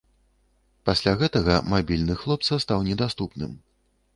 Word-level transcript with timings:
Пасля 0.89 1.13
гэтага 1.19 1.59
мабільны 1.73 2.17
хлопца 2.23 2.61
стаў 2.65 2.79
недаступным. 2.89 3.57